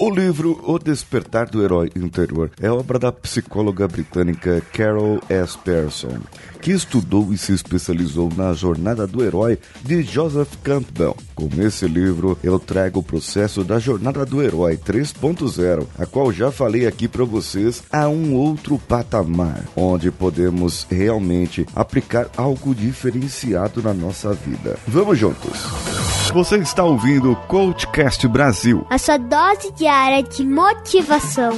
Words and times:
O 0.00 0.10
livro 0.10 0.60
O 0.62 0.78
Despertar 0.78 1.50
do 1.50 1.60
Herói 1.60 1.90
Interior 1.96 2.52
é 2.62 2.70
obra 2.70 3.00
da 3.00 3.10
psicóloga 3.10 3.88
britânica 3.88 4.62
Carol 4.72 5.20
S. 5.28 5.58
Pearson, 5.58 6.20
que 6.62 6.70
estudou 6.70 7.32
e 7.32 7.36
se 7.36 7.52
especializou 7.52 8.30
na 8.36 8.52
jornada 8.52 9.08
do 9.08 9.24
herói 9.24 9.58
de 9.82 10.02
Joseph 10.02 10.54
Campbell. 10.62 11.16
Com 11.34 11.48
esse 11.58 11.88
livro, 11.88 12.38
eu 12.44 12.60
trago 12.60 13.00
o 13.00 13.02
processo 13.02 13.64
da 13.64 13.80
jornada 13.80 14.24
do 14.24 14.40
herói 14.40 14.76
3.0, 14.76 15.84
a 15.98 16.06
qual 16.06 16.32
já 16.32 16.52
falei 16.52 16.86
aqui 16.86 17.08
para 17.08 17.24
vocês, 17.24 17.82
a 17.90 18.08
um 18.08 18.36
outro 18.36 18.78
patamar, 18.78 19.64
onde 19.74 20.12
podemos 20.12 20.86
realmente 20.88 21.66
aplicar 21.74 22.28
algo 22.36 22.72
diferenciado 22.72 23.82
na 23.82 23.92
nossa 23.92 24.32
vida. 24.32 24.78
Vamos 24.86 25.18
juntos! 25.18 25.58
Você 26.32 26.58
está 26.58 26.84
ouvindo 26.84 27.32
o 27.32 27.36
Coachcast 27.36 28.28
Brasil. 28.28 28.86
A 28.90 28.98
sua 28.98 29.16
dose 29.16 29.72
diária 29.88 30.22
de 30.22 30.44
motivação. 30.44 31.52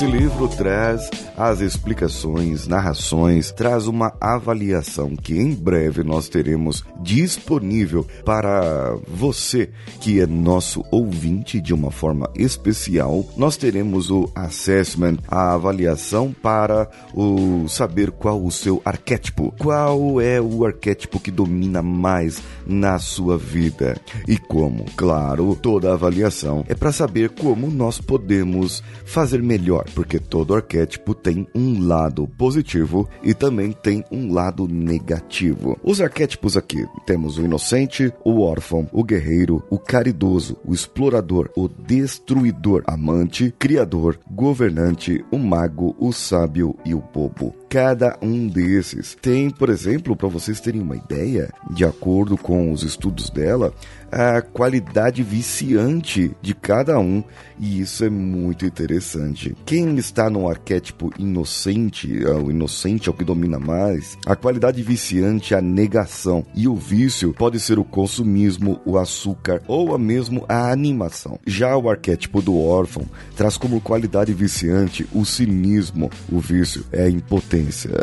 Esse 0.00 0.10
livro 0.10 0.48
traz 0.48 1.10
as 1.36 1.60
explicações, 1.60 2.66
narrações, 2.66 3.52
traz 3.52 3.86
uma 3.86 4.14
avaliação 4.18 5.14
que 5.14 5.38
em 5.38 5.54
breve 5.54 6.02
nós 6.02 6.26
teremos 6.26 6.82
disponível 7.02 8.06
para 8.24 8.96
você 9.06 9.68
que 10.00 10.18
é 10.18 10.26
nosso 10.26 10.82
ouvinte 10.90 11.60
de 11.60 11.74
uma 11.74 11.90
forma 11.90 12.30
especial. 12.34 13.26
Nós 13.36 13.58
teremos 13.58 14.10
o 14.10 14.30
assessment, 14.34 15.18
a 15.28 15.52
avaliação 15.52 16.34
para 16.42 16.88
o 17.12 17.68
saber 17.68 18.10
qual 18.10 18.42
o 18.42 18.50
seu 18.50 18.80
arquétipo, 18.82 19.54
qual 19.58 20.18
é 20.18 20.40
o 20.40 20.64
arquétipo 20.64 21.20
que 21.20 21.30
domina 21.30 21.82
mais 21.82 22.42
na 22.66 22.98
sua 22.98 23.36
vida 23.36 24.00
e 24.26 24.38
como. 24.38 24.86
Claro, 24.96 25.54
toda 25.56 25.92
avaliação 25.92 26.64
é 26.68 26.74
para 26.74 26.90
saber 26.90 27.28
como 27.30 27.70
nós 27.70 28.00
podemos 28.00 28.82
fazer 29.04 29.42
melhor 29.42 29.89
porque 29.90 30.18
todo 30.18 30.54
arquétipo 30.54 31.14
tem 31.14 31.46
um 31.54 31.86
lado 31.86 32.26
positivo 32.26 33.08
e 33.22 33.34
também 33.34 33.72
tem 33.72 34.04
um 34.10 34.32
lado 34.32 34.66
negativo. 34.66 35.78
Os 35.82 36.00
arquétipos 36.00 36.56
aqui 36.56 36.86
temos 37.06 37.38
o 37.38 37.42
inocente, 37.42 38.12
o 38.24 38.40
órfão, 38.40 38.88
o 38.92 39.04
guerreiro, 39.04 39.62
o 39.68 39.78
caridoso, 39.78 40.56
o 40.64 40.72
explorador, 40.72 41.50
o 41.56 41.68
destruidor, 41.68 42.82
amante, 42.86 43.52
criador, 43.58 44.18
governante, 44.30 45.24
o 45.30 45.38
mago, 45.38 45.94
o 45.98 46.12
sábio 46.12 46.76
e 46.84 46.94
o 46.94 47.00
bobo 47.00 47.59
cada 47.70 48.18
um 48.20 48.48
desses. 48.48 49.16
Tem, 49.22 49.48
por 49.48 49.70
exemplo, 49.70 50.16
para 50.16 50.26
vocês 50.26 50.60
terem 50.60 50.82
uma 50.82 50.96
ideia, 50.96 51.48
de 51.70 51.84
acordo 51.84 52.36
com 52.36 52.72
os 52.72 52.82
estudos 52.82 53.30
dela, 53.30 53.72
a 54.10 54.42
qualidade 54.42 55.22
viciante 55.22 56.32
de 56.42 56.52
cada 56.52 56.98
um, 56.98 57.22
e 57.58 57.80
isso 57.80 58.04
é 58.04 58.10
muito 58.10 58.66
interessante. 58.66 59.56
Quem 59.64 59.94
está 59.96 60.28
no 60.28 60.48
arquétipo 60.48 61.12
inocente, 61.16 62.24
é 62.24 62.30
o 62.30 62.50
inocente 62.50 63.08
é 63.08 63.12
o 63.12 63.14
que 63.14 63.24
domina 63.24 63.60
mais, 63.60 64.18
a 64.26 64.34
qualidade 64.34 64.82
viciante 64.82 65.54
é 65.54 65.58
a 65.58 65.62
negação, 65.62 66.44
e 66.54 66.66
o 66.66 66.74
vício 66.74 67.32
pode 67.34 67.60
ser 67.60 67.78
o 67.78 67.84
consumismo, 67.84 68.80
o 68.84 68.98
açúcar 68.98 69.62
ou 69.68 69.94
a 69.94 69.98
mesmo 69.98 70.44
a 70.48 70.72
animação. 70.72 71.38
Já 71.46 71.76
o 71.76 71.88
arquétipo 71.88 72.42
do 72.42 72.58
órfão 72.58 73.04
traz 73.36 73.56
como 73.56 73.80
qualidade 73.80 74.32
viciante 74.32 75.06
o 75.12 75.24
cinismo, 75.24 76.10
o 76.30 76.40
vício 76.40 76.84
é 76.90 77.04
a 77.04 77.10
impotência, 77.10 77.59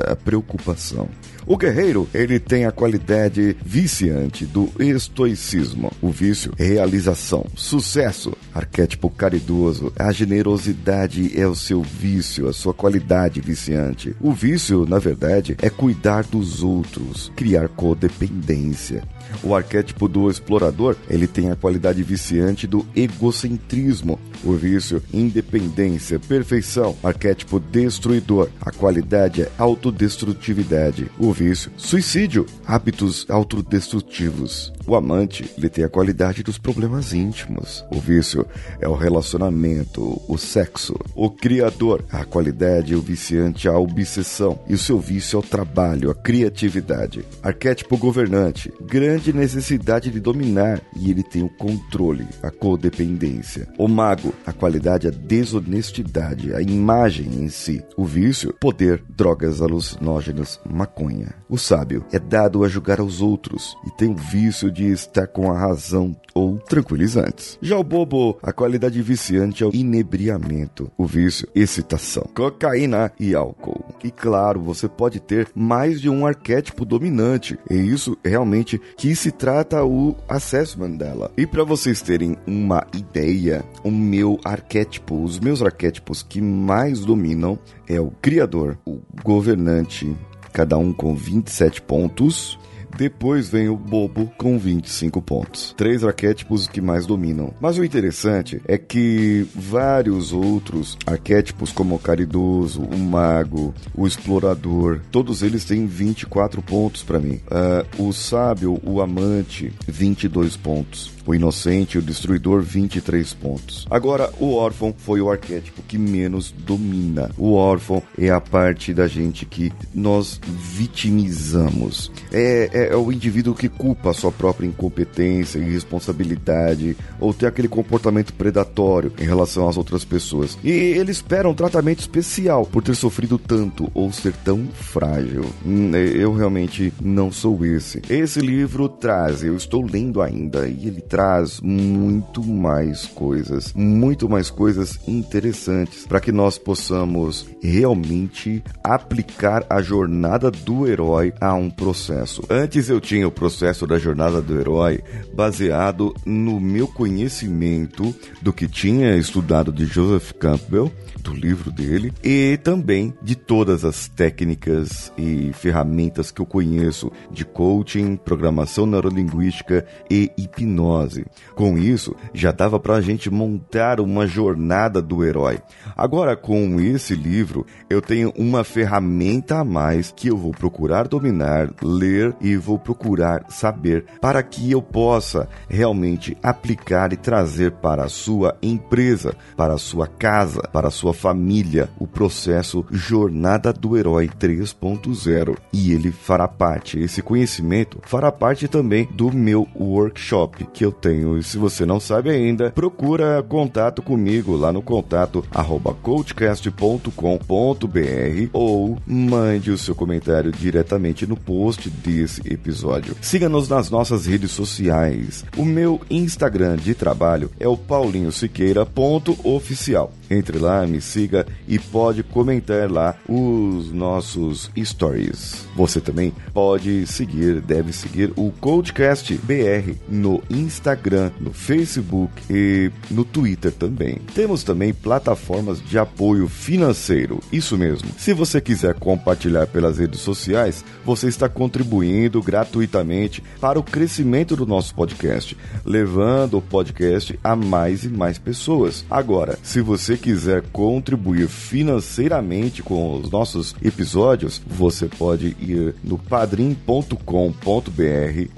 a 0.08 0.16
preocupação. 0.16 1.10
O 1.46 1.56
guerreiro, 1.56 2.10
ele 2.14 2.40
tem 2.40 2.66
a 2.66 2.74
qualidade 2.74 3.56
viciante 3.66 4.46
do 4.46 4.70
estoicismo. 4.80 5.92
O 6.02 6.12
vício, 6.12 6.52
realização, 6.58 7.46
sucesso, 7.56 8.34
arquétipo 8.54 9.10
caridoso. 9.10 9.94
A 9.98 10.12
generosidade 10.12 11.40
é 11.40 11.48
o 11.48 11.56
seu 11.56 11.82
vício, 11.82 12.50
a 12.50 12.54
sua 12.54 12.74
qualidade 12.74 13.40
viciante. 13.40 14.14
O 14.20 14.34
vício, 14.34 14.86
na 14.86 15.00
verdade, 15.00 15.56
é 15.62 15.70
cuidar 15.70 16.26
dos 16.26 16.64
outros, 16.64 17.32
criar 17.34 17.70
codependência. 17.70 19.04
O 19.42 19.56
arquétipo 19.56 20.08
do 20.10 20.30
explorador, 20.30 20.98
ele 21.10 21.28
tem 21.28 21.50
a 21.50 21.56
qualidade 21.56 22.04
viciante 22.04 22.68
do 22.68 22.86
egocentrismo. 22.94 24.20
O 24.44 24.54
vício, 24.54 25.02
independência, 25.14 26.20
perfeição. 26.20 26.96
Arquétipo 27.04 27.60
destruidor, 27.60 28.50
a 28.62 28.72
qualidade 28.72 29.44
é 29.44 29.52
autodestrutividade. 29.58 31.10
O 31.18 31.32
vício, 31.32 31.72
suicídio, 31.78 32.46
hábitos 32.66 33.26
autodestrutivos. 33.30 34.74
O 34.86 34.96
amante, 34.96 35.50
ele 35.58 35.70
tem 35.70 35.84
a 35.84 35.90
qualidade 35.90 36.44
dos 36.44 36.58
problemas 36.58 37.14
íntimos. 37.14 37.84
O 37.92 38.00
vício 38.00 38.46
é 38.80 38.88
o 38.88 38.96
relacionamento, 38.96 40.22
o 40.28 40.38
sexo. 40.38 40.96
O 41.14 41.30
criador, 41.30 42.06
a 42.12 42.24
qualidade 42.24 42.96
o 42.96 43.02
viciante, 43.02 43.68
a 43.68 43.78
obsessão. 43.78 44.60
E 44.68 44.74
o 44.74 44.78
seu 44.78 45.00
vício 45.00 45.38
é 45.38 45.40
o 45.40 45.44
trabalho, 45.44 46.12
a 46.12 46.16
criatividade. 46.16 47.26
Arquétipo 47.42 47.98
governante, 47.98 48.72
grande 48.82 49.32
necessidade 49.32 50.10
de 50.10 50.20
dominar 50.20 50.82
e 50.96 51.12
ele 51.12 51.24
tem 51.24 51.44
o 51.44 51.50
controle, 51.50 52.28
a 52.42 52.52
codependência. 52.52 53.68
O 53.78 53.88
mago, 53.88 54.27
a 54.46 54.54
qualidade, 54.54 55.08
a 55.08 55.12
desonestidade, 55.12 56.54
a 56.54 56.62
imagem 56.62 57.28
em 57.44 57.50
si. 57.50 57.84
O 57.96 58.06
vício, 58.06 58.54
poder, 58.60 59.04
drogas 59.10 59.62
alucinógenas, 59.62 60.60
maconha. 60.70 61.34
O 61.50 61.58
sábio 61.58 62.06
é 62.12 62.20
dado 62.20 62.64
a 62.64 62.68
julgar 62.68 63.00
aos 63.00 63.22
outros 63.22 63.78
e 63.86 63.92
tem 63.92 64.12
o 64.12 64.16
vício 64.16 64.72
de 64.72 64.86
estar 64.86 65.28
com 65.28 65.52
a 65.52 65.58
razão 65.58 66.16
ou 66.34 66.58
tranquilizantes. 66.60 67.58
Já 67.62 67.78
o 67.78 67.84
bobo, 67.84 68.38
a 68.44 68.54
qualidade 68.54 69.02
viciante 69.02 69.64
é 69.64 69.68
o 69.68 69.74
inebriamento, 69.74 70.92
o 70.98 71.06
vício, 71.06 71.48
excitação, 71.56 72.30
cocaína 72.36 73.12
e 73.20 73.34
álcool. 73.34 73.77
E 74.04 74.12
claro, 74.12 74.62
você 74.62 74.88
pode 74.88 75.20
ter 75.20 75.50
mais 75.56 76.00
de 76.00 76.10
um 76.10 76.26
arquétipo 76.26 76.86
dominante, 76.86 77.58
e 77.70 77.76
isso 77.76 78.18
realmente 78.24 78.80
que 78.96 79.16
se 79.16 79.32
trata 79.32 79.84
o 79.84 80.16
assessment 80.28 80.92
dela. 80.92 81.32
E 81.38 81.48
para 81.48 81.64
vocês 81.64 82.02
terem 82.02 82.38
uma 82.46 82.86
ideia, 82.94 83.66
o 83.84 83.92
meu 83.92 84.40
arquétipo, 84.44 85.24
os 85.24 85.40
meus 85.40 85.62
arquétipos 85.62 86.22
que 86.22 86.42
mais 86.42 87.00
dominam 87.02 87.58
é 87.88 88.00
o 88.00 88.12
criador, 88.22 88.78
o 88.86 89.00
governante, 89.24 90.16
cada 90.54 90.78
um 90.78 90.94
com 90.94 91.16
27 91.16 91.82
pontos, 91.82 92.60
depois 92.98 93.50
vem 93.50 93.70
o 93.70 93.78
bobo 93.78 94.32
com 94.38 94.58
25 94.58 95.22
pontos. 95.22 95.74
Três 95.78 96.04
arquétipos 96.04 96.68
que 96.68 96.82
mais 96.82 97.06
dominam. 97.06 97.54
Mas 97.62 97.78
o 97.78 97.84
interessante 97.84 98.62
é 98.68 98.78
que 98.78 99.46
vários 99.56 100.34
outros 100.34 100.98
arquétipos, 101.06 101.72
como 101.72 101.96
o 101.96 102.00
caridoso, 102.00 102.82
o 102.82 102.98
mago, 102.98 103.74
o 103.96 104.08
explorador, 104.08 105.00
todos 105.12 105.44
eles 105.44 105.64
têm 105.64 105.86
24 105.86 106.62
pontos 106.62 107.04
para 107.04 107.20
mim. 107.20 107.40
Uh, 107.48 108.08
o 108.08 108.14
sábio, 108.14 108.80
o 108.84 109.02
amante, 109.02 109.72
22 109.88 110.58
pontos 110.58 111.18
o 111.28 111.36
inocente 111.36 111.98
o 111.98 112.02
destruidor 112.02 112.62
23 112.62 113.34
pontos. 113.34 113.86
Agora, 113.90 114.32
o 114.40 114.54
órfão 114.54 114.96
foi 114.98 115.20
o 115.20 115.30
arquétipo 115.30 115.84
que 115.84 115.98
menos 115.98 116.52
domina. 116.52 117.30
O 117.38 117.54
órfão 117.54 118.02
é 118.18 118.30
a 118.30 118.40
parte 118.40 118.94
da 118.94 119.08
gente 119.08 119.46
que 119.46 119.72
nós 119.94 120.40
vitimizamos. 120.48 122.12
É, 122.32 122.70
é, 122.72 122.87
é 122.88 122.96
o 122.96 123.12
indivíduo 123.12 123.54
que 123.54 123.70
culpa 123.70 124.12
a 124.12 124.14
sua 124.14 124.32
própria 124.32 124.68
incompetência, 124.68 125.60
irresponsabilidade 125.60 126.96
ou 127.20 127.34
tem 127.34 127.48
aquele 127.48 127.68
comportamento 127.68 128.34
predatório 128.34 129.12
em 129.20 129.24
relação 129.24 129.68
às 129.68 129.78
outras 129.78 130.04
pessoas. 130.04 130.58
E 130.64 130.72
ele 130.72 131.12
espera 131.12 131.50
um 131.50 131.54
tratamento 131.54 132.00
especial 132.00 132.66
por 132.66 132.84
ter 132.84 132.96
sofrido 132.96 133.38
tanto 133.38 133.90
ou 133.94 134.12
ser 134.12 134.34
tão 134.34 134.68
frágil. 134.68 135.46
Hum, 135.66 135.96
eu 135.96 136.34
realmente 136.34 136.94
não 137.02 137.32
sou 137.32 137.66
esse. 137.66 138.02
Esse 138.10 138.40
livro 138.40 138.88
traz, 138.90 139.44
eu 139.44 139.56
estou 139.56 139.86
lendo 139.86 140.22
ainda, 140.22 140.68
e 140.68 140.88
ele 140.88 141.02
traz 141.02 141.60
muito 141.62 142.44
mais 142.44 143.06
coisas, 143.06 143.74
muito 143.74 144.30
mais 144.30 144.50
coisas 144.50 145.00
interessantes 145.08 146.06
para 146.06 146.20
que 146.20 146.32
nós 146.32 146.58
possamos 146.58 147.48
realmente 147.62 148.64
aplicar 148.84 149.66
a 149.70 149.82
jornada 149.82 150.50
do 150.52 150.88
herói 150.88 151.34
a 151.40 151.54
um 151.54 151.70
processo. 151.70 152.44
Antes 152.50 152.67
eu 152.90 153.00
tinha 153.00 153.28
o 153.28 153.32
processo 153.32 153.88
da 153.88 153.98
jornada 153.98 154.42
do 154.42 154.60
herói 154.60 155.02
baseado 155.34 156.14
no 156.26 156.60
meu 156.60 156.88
conhecimento 156.88 158.14
do 158.42 158.52
que 158.52 158.68
tinha 158.68 159.16
estudado 159.16 159.72
de 159.72 159.86
Joseph 159.86 160.32
Campbell, 160.34 160.92
do 161.20 161.34
livro 161.34 161.72
dele, 161.72 162.14
e 162.24 162.58
também 162.64 163.14
de 163.22 163.36
todas 163.36 163.84
as 163.84 164.08
técnicas 164.08 165.12
e 165.18 165.52
ferramentas 165.54 166.32
que 166.32 166.42
eu 166.42 166.46
conheço 166.46 167.12
de 167.32 167.46
coaching, 167.46 168.16
programação 168.16 168.86
neurolinguística 168.86 169.86
e 170.10 170.32
hipnose 170.38 170.68
hipnose. 170.68 171.26
Com 171.56 171.78
isso, 171.78 172.16
já 172.34 172.52
dava 172.52 172.80
para 172.80 172.96
a 172.96 173.02
gente 173.02 173.30
montar 173.30 174.00
uma 174.00 174.28
jornada 174.28 175.02
do 175.02 175.24
herói. 175.24 175.60
Agora, 175.96 176.36
com 176.36 176.80
esse 176.80 177.16
livro, 177.16 177.66
eu 177.90 178.02
tenho 178.02 178.34
uma 178.38 178.64
ferramenta 178.64 179.60
a 179.60 179.64
mais 179.64 180.12
que 180.12 180.28
eu 180.30 180.38
vou 180.38 180.52
procurar 180.52 181.08
dominar, 181.08 181.72
ler 181.82 182.36
e 182.42 182.57
vou 182.58 182.80
procurar 182.80 183.46
saber 183.50 184.06
para 184.22 184.42
que 184.44 184.72
eu 184.72 184.82
possa 184.82 185.48
realmente 185.70 186.38
aplicar 186.42 187.14
e 187.14 187.18
trazer 187.18 187.72
para 187.72 188.04
a 188.04 188.10
sua 188.10 188.58
empresa, 188.62 189.36
para 189.56 189.74
a 189.74 189.78
sua 189.78 190.08
casa, 190.08 190.62
para 190.72 190.88
a 190.88 190.92
sua 190.92 191.14
família 191.14 191.90
o 192.00 192.08
processo 192.08 192.86
Jornada 192.92 193.72
do 193.72 193.98
Herói 193.98 194.28
3.0. 194.28 195.58
E 195.74 195.92
ele 195.92 196.12
fará 196.12 196.48
parte, 196.48 197.00
esse 197.00 197.22
conhecimento 197.22 198.00
fará 198.04 198.32
parte 198.32 198.68
também 198.68 199.08
do 199.12 199.32
meu 199.32 199.68
workshop 199.76 200.66
que 200.74 200.86
eu 200.86 200.92
tenho. 200.92 201.38
E 201.38 201.44
se 201.44 201.58
você 201.58 201.86
não 201.86 202.00
sabe 202.00 202.30
ainda, 202.30 202.72
procura 202.72 203.44
contato 203.44 204.02
comigo 204.02 204.56
lá 204.56 204.72
no 204.72 204.82
contato 204.82 205.44
arroba 205.52 205.94
coachcast.com.br 205.94 208.50
ou 208.54 208.98
mande 209.06 209.72
o 209.72 209.78
seu 209.78 209.96
comentário 209.96 210.52
diretamente 210.52 211.26
no 211.26 211.36
post 211.36 211.90
desse 211.90 212.42
episódio. 212.52 213.16
Siga-nos 213.22 213.70
nas 213.70 213.90
nossas 213.90 214.26
redes 214.26 214.52
sociais. 214.52 215.46
O 215.56 215.64
meu 215.66 216.02
Instagram 216.10 216.76
de 216.78 216.96
trabalho 216.96 217.52
é 217.60 217.68
o 217.68 217.78
paulinhosiqueira.oficial. 217.78 220.12
Entre 220.30 220.58
lá, 220.58 220.86
me 220.86 221.00
siga 221.00 221.46
e 221.68 221.80
pode 221.80 222.24
comentar 222.24 222.90
lá 222.92 223.16
os 223.28 223.92
nossos 223.92 224.70
stories. 224.78 225.66
Você 225.76 226.02
também 226.02 226.34
pode 226.54 227.06
seguir, 227.08 227.62
deve 227.62 227.94
seguir 227.94 228.34
o 228.36 228.52
Coachcast 228.60 229.34
BR 229.44 229.94
no 230.10 230.42
Instagram, 230.50 231.32
no 231.40 231.54
Facebook 231.54 232.32
e 232.50 232.92
no 233.10 233.24
Twitter 233.24 233.72
também. 233.72 234.20
Temos 234.34 234.64
também 234.64 234.94
plataformas 234.94 235.82
de 235.82 235.98
apoio 235.98 236.48
financeiro. 236.48 237.40
Isso 237.52 237.78
mesmo. 237.78 238.10
Se 238.18 238.34
você 238.34 238.60
quiser 238.60 238.96
compartilhar 238.96 239.68
pelas 239.68 239.98
redes 240.00 240.20
sociais, 240.20 240.84
você 241.06 241.28
está 241.28 241.48
contribuindo 241.48 242.42
gratuitamente 242.42 243.44
para 243.62 243.80
o 243.80 243.84
crescimento 243.84 244.56
do 244.56 244.66
nosso 244.66 244.94
podcast, 244.94 245.56
levando 245.86 246.58
o 246.58 246.62
podcast 246.62 247.40
a 247.44 247.56
mais 247.56 248.04
e 248.04 248.10
mais 248.10 248.38
pessoas. 248.38 249.06
Agora, 249.10 249.58
se 249.64 249.82
você 249.82 250.17
quiser 250.18 250.64
contribuir 250.72 251.48
financeiramente 251.48 252.82
com 252.82 253.20
os 253.20 253.30
nossos 253.30 253.76
episódios, 253.84 254.62
você 254.66 255.08
pode 255.08 255.56
ir 255.60 255.96
no 256.04 256.18
padrim.com.br 256.18 257.22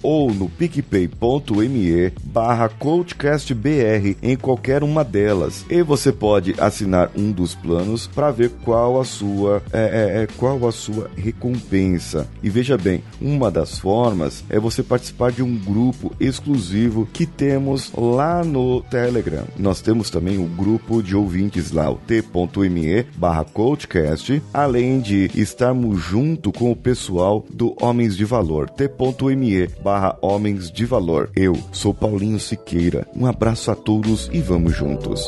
ou 0.02 0.34
no 0.34 0.50
picpay.me 0.50 2.12
barra 2.24 2.70
coachcastbr 2.70 4.16
em 4.22 4.36
qualquer 4.36 4.84
uma 4.84 5.04
delas. 5.04 5.66
E 5.70 5.82
você 5.84 6.12
pode 6.12 6.56
assinar 6.58 7.12
um 7.16 7.32
dos 7.32 7.56
planos 7.56 8.08
para 8.08 8.32
ver 8.32 8.50
qual 8.64 9.00
a 9.00 9.06
sua 9.06 9.62
é, 9.72 9.80
é, 9.80 10.24
é, 10.24 10.28
qual 10.38 10.68
a 10.68 10.72
sua 10.72 11.10
recompensa. 11.16 12.28
E 12.42 12.50
veja 12.50 12.78
bem, 12.78 13.04
uma 13.22 13.52
das 13.52 13.78
formas 13.78 14.44
é 14.50 14.60
você 14.60 14.82
participar 14.84 15.32
de 15.32 15.44
um 15.44 15.58
grupo 15.58 16.12
exclusivo 16.20 17.08
que 17.12 17.26
temos 17.26 17.92
lá 17.96 18.44
no 18.44 18.82
Telegram. 18.84 19.46
Nós 19.58 19.82
temos 19.82 20.10
também 20.10 20.38
o 20.38 20.46
grupo 20.46 21.02
de 21.02 21.16
ouvintes 21.16 21.49
lá, 21.72 21.90
o 21.90 21.96
t.me 21.96 23.04
barra 23.16 23.44
coachcast, 23.44 24.42
além 24.54 25.00
de 25.00 25.30
estarmos 25.36 26.00
junto 26.00 26.52
com 26.52 26.72
o 26.72 26.76
pessoal 26.76 27.46
do 27.50 27.76
Homens 27.82 28.16
de 28.16 28.26
Valor, 28.26 28.70
t.me 28.70 29.68
barra 29.84 30.18
Homens 30.22 30.72
de 30.72 30.86
Valor. 30.86 31.30
Eu 31.36 31.54
sou 31.72 31.94
Paulinho 31.94 32.40
Siqueira. 32.40 33.08
Um 33.16 33.26
abraço 33.26 33.72
a 33.72 33.76
todos 33.76 34.30
e 34.32 34.40
vamos 34.40 34.76
juntos. 34.76 35.28